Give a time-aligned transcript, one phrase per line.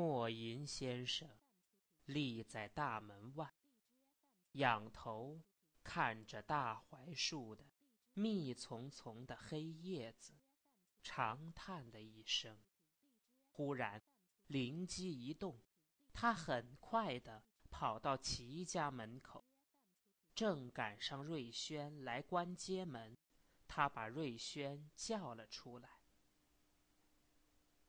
[0.00, 1.28] 莫银先生
[2.04, 3.52] 立在大门外，
[4.52, 5.42] 仰头
[5.82, 7.66] 看着大槐树的
[8.14, 10.34] 密丛丛的黑叶子，
[11.02, 12.62] 长叹了一声。
[13.50, 14.00] 忽然
[14.46, 15.60] 灵机一动，
[16.12, 19.44] 他很快地跑到齐家门口，
[20.32, 23.18] 正赶上瑞轩来关街门，
[23.66, 25.90] 他把瑞轩叫了出来：“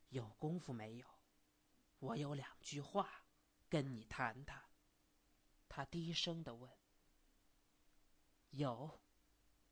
[0.10, 1.07] 有功夫没有？”
[2.00, 3.26] 我有两句话，
[3.70, 4.70] 跟你谈谈。
[5.67, 6.71] 他低声的问
[8.52, 8.99] ：“有，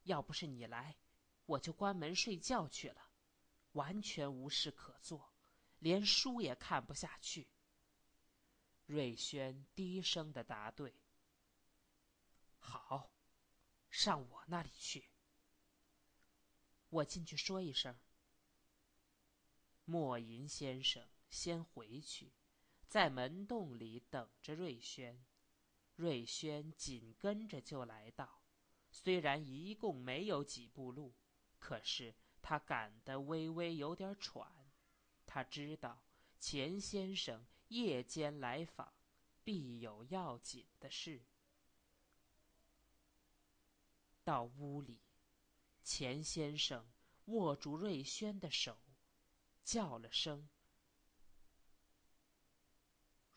[0.03, 0.97] 要不是你来，
[1.45, 3.11] 我就关门睡觉去了，
[3.71, 5.33] 完全无事可做，
[5.79, 7.49] 连书也看不下去。”
[8.85, 10.93] 瑞轩低声的答对
[12.59, 13.09] ：“好，
[13.89, 15.09] 上我那里去。
[16.89, 17.97] 我进去说一声。”
[19.83, 21.07] 莫银先生。
[21.29, 22.33] 先回去，
[22.87, 25.25] 在门洞里等着瑞轩。
[25.95, 28.43] 瑞轩紧跟着就来到，
[28.91, 31.15] 虽然一共没有几步路，
[31.57, 34.51] 可是他赶得微微有点喘。
[35.25, 36.03] 他知道
[36.39, 38.93] 钱先生夜间来访，
[39.43, 41.25] 必有要紧的事。
[44.23, 44.99] 到屋里，
[45.83, 46.87] 钱先生
[47.25, 48.77] 握住瑞轩的手，
[49.63, 50.47] 叫了声。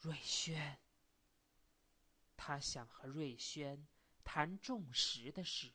[0.00, 0.78] 瑞轩，
[2.34, 3.86] 他想和瑞轩
[4.24, 5.74] 谈重实的事，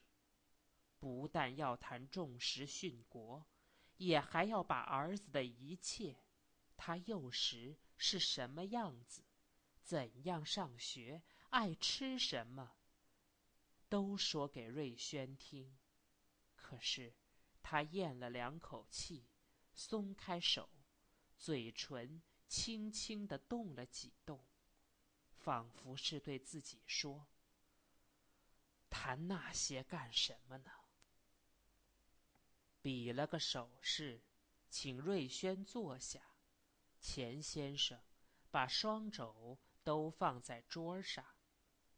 [0.98, 3.46] 不但要谈重实殉国，
[3.98, 6.16] 也还要把儿子的一切，
[6.76, 9.22] 他幼时是什么样子，
[9.80, 12.72] 怎样上学，爱吃什么，
[13.88, 15.78] 都说给瑞轩听。
[16.56, 17.14] 可是
[17.62, 19.28] 他咽了两口气，
[19.72, 20.68] 松开手，
[21.38, 22.20] 嘴唇。
[22.48, 24.44] 轻轻地动了几动，
[25.30, 27.26] 仿佛是对自己说
[28.88, 30.70] ：“谈那些干什么呢？”
[32.80, 34.22] 比了个手势，
[34.70, 36.22] 请瑞轩坐下。
[36.98, 38.00] 钱先生
[38.50, 41.24] 把双肘都放在桌上，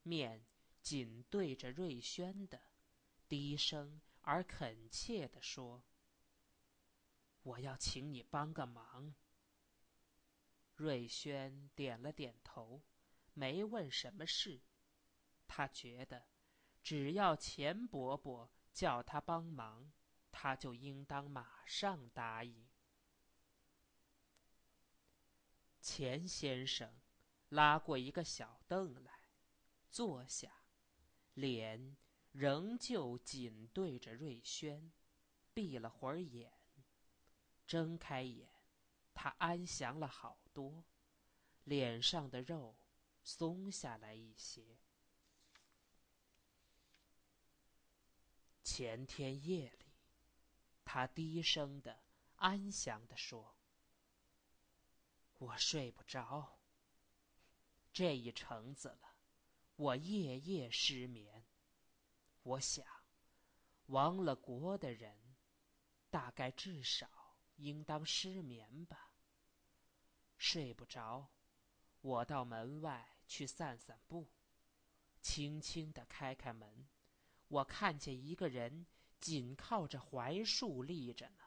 [0.03, 0.45] 面
[0.83, 2.61] 紧对着瑞轩的，
[3.29, 5.83] 低声而恳切地说
[7.43, 9.15] ：“我要请你帮个忙。”
[10.79, 12.81] 瑞轩点了点头，
[13.35, 14.61] 没问什么事。
[15.49, 16.29] 他觉得，
[16.85, 19.91] 只要钱伯伯叫他帮忙，
[20.31, 22.69] 他就应当马上答应。
[25.81, 27.01] 钱先生
[27.49, 29.19] 拉过一个小凳来，
[29.91, 30.63] 坐下，
[31.35, 31.97] 脸
[32.31, 34.93] 仍旧紧对着瑞轩，
[35.53, 36.53] 闭了会儿眼，
[37.67, 38.49] 睁开眼，
[39.21, 40.39] 他安详了好。
[40.53, 40.85] 多，
[41.65, 42.77] 脸上的肉
[43.25, 44.79] 松下来一些。
[48.63, 49.87] 前天夜里，
[50.85, 52.01] 他低声的、
[52.37, 53.57] 安详的说
[55.39, 56.59] ：“我睡不着。
[57.93, 59.15] 这一程子了，
[59.75, 61.45] 我夜夜失眠。
[62.43, 62.87] 我想，
[63.87, 65.37] 亡了国的人，
[66.09, 69.07] 大概至少应当失眠吧。”
[70.39, 71.29] 睡不着，
[72.01, 74.31] 我到门外去散散步，
[75.21, 76.87] 轻轻地开开门，
[77.49, 78.87] 我看见一个人
[79.21, 81.43] 紧靠着槐树立着呢。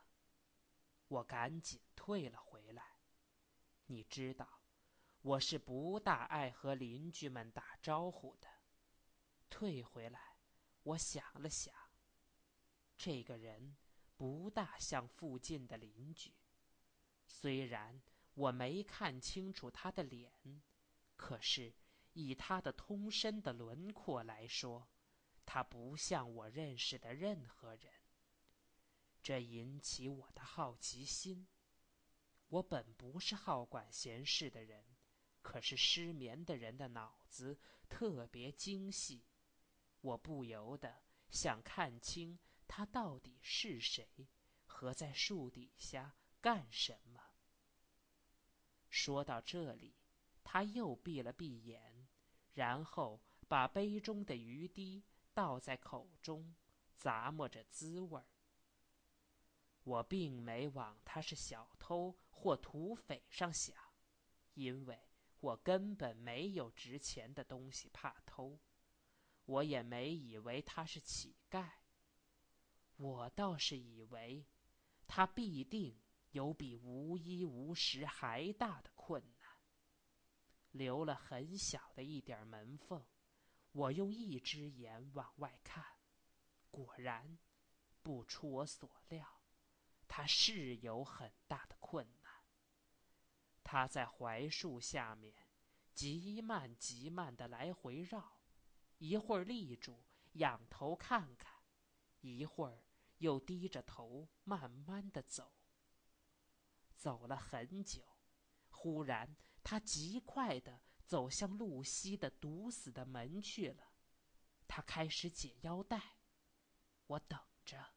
[1.07, 2.97] 我赶紧退了回来。
[3.85, 4.61] 你知道，
[5.21, 8.47] 我是不大爱和邻居们打招呼的。
[9.49, 10.35] 退回来，
[10.83, 11.73] 我想了想，
[12.97, 13.77] 这个人
[14.17, 16.33] 不大像附近的邻居，
[17.25, 18.01] 虽然。
[18.41, 20.33] 我没看清楚他的脸，
[21.15, 21.75] 可是
[22.13, 24.89] 以他的通身的轮廓来说，
[25.45, 27.93] 他不像我认识的任何人。
[29.21, 31.47] 这引起我的好奇心。
[32.47, 34.83] 我本不是好管闲事的人，
[35.43, 39.23] 可是失眠的人的脑子特别精细，
[40.01, 44.27] 我不由得想看清他到底是谁，
[44.65, 47.10] 和在树底下干什么。
[48.91, 49.95] 说到这里，
[50.43, 52.07] 他又闭了闭眼，
[52.53, 55.01] 然后把杯中的余滴
[55.33, 56.53] 倒在口中，
[56.99, 58.27] 咂摸着滋味儿。
[59.83, 63.75] 我并没往他是小偷或土匪上想，
[64.55, 64.99] 因为
[65.39, 68.59] 我根本没有值钱的东西怕偷，
[69.45, 71.67] 我也没以为他是乞丐。
[72.97, 74.45] 我倒是以为，
[75.07, 75.97] 他必定。
[76.31, 79.49] 有比无衣无食还大的困难。
[80.71, 83.05] 留了很小的一点门缝。
[83.73, 85.85] 我用一只眼往外看，
[86.69, 87.37] 果然，
[88.01, 89.41] 不出我所料，
[90.09, 92.33] 他是有很大的困难。
[93.63, 95.33] 他在槐树下面，
[95.93, 98.41] 极慢极慢的来回绕，
[98.97, 101.63] 一会儿立住，仰头看看，
[102.19, 102.83] 一会儿
[103.19, 105.53] 又低着头慢慢的走。
[107.01, 108.03] 走了很久，
[108.69, 113.91] 忽然，他极快地走向露西的堵死的门去了。
[114.67, 116.19] 他开始解腰带，
[117.07, 117.95] 我等着，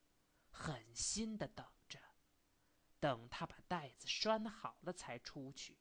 [0.51, 2.01] 狠心的等着，
[2.99, 5.79] 等他把带子拴好了才出去。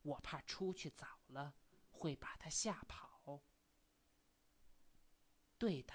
[0.00, 1.54] 我怕出去早了
[1.90, 3.42] 会把他吓跑。
[5.58, 5.92] 对的，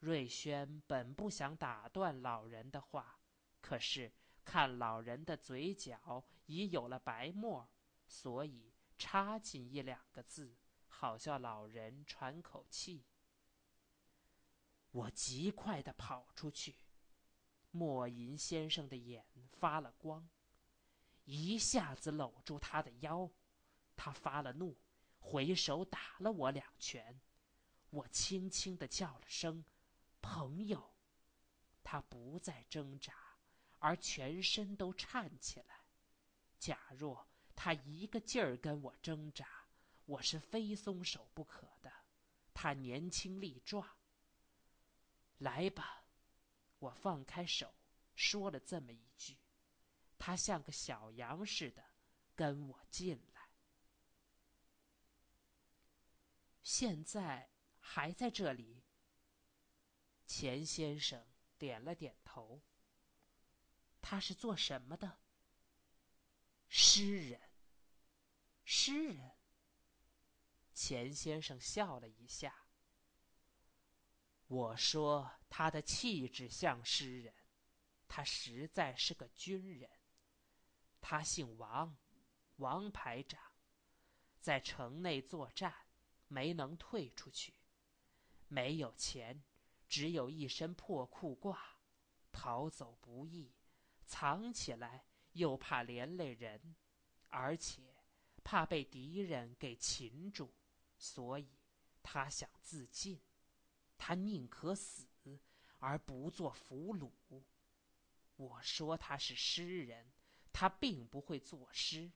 [0.00, 3.20] 瑞轩本不想打断老人的话，
[3.60, 4.12] 可是。
[4.48, 7.68] 看老人的嘴角已有了白沫，
[8.06, 10.56] 所以插进一两个字，
[10.86, 13.04] 好叫老人喘口气。
[14.90, 16.76] 我极快地跑出去，
[17.72, 20.26] 莫银先生的眼发了光，
[21.24, 23.30] 一下子搂住他的腰，
[23.96, 24.78] 他发了怒，
[25.18, 27.20] 回手打了我两拳。
[27.90, 29.62] 我轻轻地叫了声
[30.22, 30.94] “朋友”，
[31.84, 33.27] 他不再挣扎。
[33.78, 35.80] 而全身都颤起来。
[36.58, 39.66] 假若他一个劲儿跟我挣扎，
[40.06, 41.92] 我是非松手不可的。
[42.52, 43.88] 他年轻力壮。
[45.38, 46.04] 来吧，
[46.78, 47.72] 我放开手，
[48.16, 49.38] 说了这么一句。
[50.18, 51.84] 他像个小羊似的，
[52.34, 53.48] 跟我进来。
[56.64, 57.48] 现在
[57.78, 58.82] 还在这里。
[60.26, 61.24] 钱先生
[61.56, 62.60] 点了点头。
[64.00, 65.18] 他是做什么的？
[66.68, 67.40] 诗人。
[68.64, 69.32] 诗人。
[70.74, 72.54] 钱先生笑了一下。
[74.46, 77.34] 我说他的气质像诗人，
[78.06, 79.90] 他实在是个军人。
[81.00, 81.96] 他姓王，
[82.56, 83.40] 王排长，
[84.40, 85.74] 在城内作战，
[86.28, 87.54] 没能退出去，
[88.46, 89.42] 没有钱，
[89.88, 91.58] 只有一身破裤褂，
[92.32, 93.52] 逃走不易。
[94.08, 96.74] 藏起来又怕连累人，
[97.28, 97.82] 而且
[98.42, 100.50] 怕被敌人给擒住，
[100.96, 101.46] 所以
[102.02, 103.20] 他想自尽。
[103.98, 105.06] 他宁可死
[105.78, 107.12] 而不做俘虏。
[108.36, 110.10] 我说他是诗人，
[110.52, 112.10] 他并不会作诗。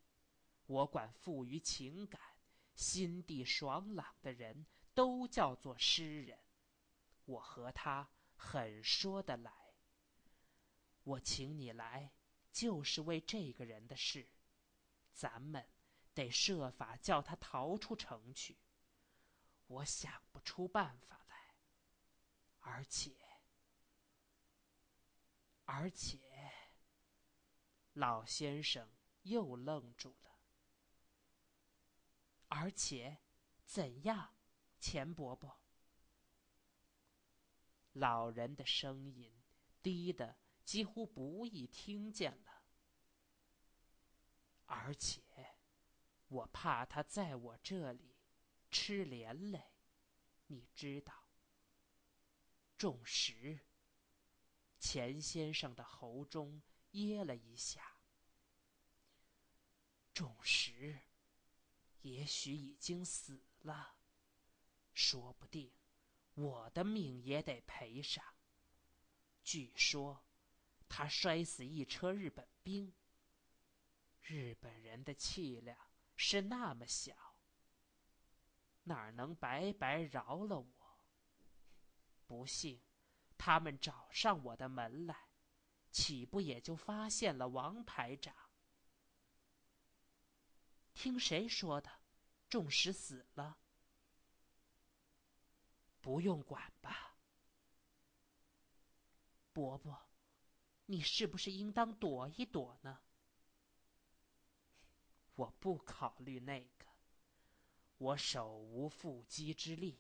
[0.67, 2.21] 我管富于情感、
[2.75, 4.65] 心地爽朗的人
[4.95, 6.39] 都叫做诗人。
[7.27, 9.53] 我和他很说得来。
[11.05, 12.13] 我请你来，
[12.53, 14.29] 就是为这个人的事。
[15.13, 15.67] 咱们
[16.15, 18.59] 得设法叫他逃出城去。
[19.67, 21.55] 我想不出办法来，
[22.61, 23.17] 而且，
[25.65, 26.19] 而且，
[27.95, 28.89] 老先生
[29.23, 30.31] 又愣住了。
[32.49, 33.19] 而且，
[33.65, 34.35] 怎样，
[34.79, 35.59] 钱伯伯？
[37.93, 39.43] 老人的声音
[39.83, 40.42] 低的。
[40.73, 42.63] 几乎不易听见了，
[44.65, 45.21] 而且
[46.29, 48.17] 我怕他在我这里
[48.71, 49.63] 吃连累，
[50.47, 51.29] 你知道。
[52.79, 53.61] 重石，
[54.79, 56.63] 钱先生的喉中
[56.93, 57.99] 噎了一下。
[60.15, 60.99] 重石，
[62.01, 63.99] 也许已经死了，
[64.95, 65.71] 说不定
[66.33, 68.25] 我的命也得赔上。
[69.45, 70.25] 据说。
[70.95, 72.93] 他摔死一车日本兵。
[74.21, 75.75] 日本人的气量
[76.17, 77.39] 是那么小，
[78.83, 81.07] 哪能白白饶了我？
[82.27, 82.83] 不幸，
[83.39, 85.17] 他们找上我的门来，
[85.91, 88.37] 岂不也就发现了王排长？
[90.93, 91.91] 听谁说的？
[92.51, 93.57] 仲石死了？
[96.03, 97.17] 不用管吧，
[99.55, 100.12] 伯伯。
[100.87, 103.01] 你是不是应当躲一躲呢？
[105.35, 106.87] 我不考虑那个，
[107.97, 109.99] 我手无缚鸡之力，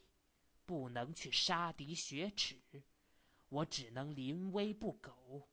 [0.66, 2.84] 不能去杀敌雪耻，
[3.48, 5.48] 我只能临危不苟。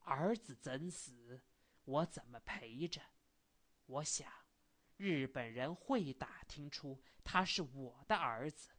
[0.00, 1.40] 儿子怎死，
[1.84, 3.00] 我怎么陪着？
[3.86, 4.30] 我想，
[4.98, 8.70] 日本人会打听出他是我的儿子，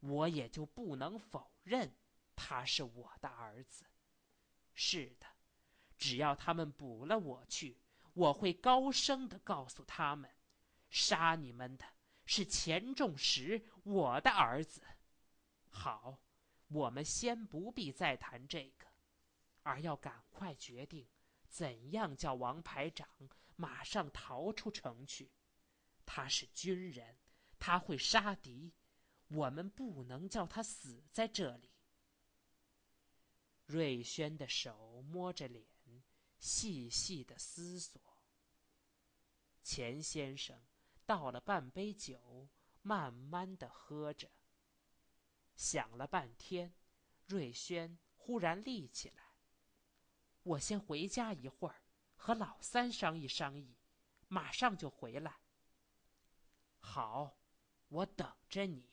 [0.00, 1.94] 我也就不能否认
[2.34, 3.84] 他是我的儿子。
[4.80, 5.26] 是的，
[5.96, 7.80] 只要他们捕了我去，
[8.14, 10.30] 我会高声的告诉他们，
[10.88, 11.84] 杀你们的
[12.24, 14.80] 是钱仲石，我的儿子。
[15.68, 16.20] 好，
[16.68, 18.86] 我们先不必再谈这个，
[19.64, 21.08] 而要赶快决定，
[21.48, 23.08] 怎样叫王排长
[23.56, 25.32] 马上逃出城去。
[26.06, 27.18] 他是军人，
[27.58, 28.72] 他会杀敌，
[29.26, 31.68] 我们不能叫他死在这里。
[33.68, 35.66] 瑞轩的手摸着脸，
[36.38, 38.00] 细细的思索。
[39.62, 40.58] 钱先生
[41.04, 42.48] 倒了半杯酒，
[42.80, 44.30] 慢慢的喝着。
[45.54, 46.72] 想了半天，
[47.26, 49.34] 瑞轩忽然立起来
[50.44, 51.82] ：“我先回家一会儿，
[52.16, 53.76] 和老三商议商议，
[54.28, 55.40] 马上就回来。”
[56.80, 57.36] 好，
[57.88, 58.88] 我等着你。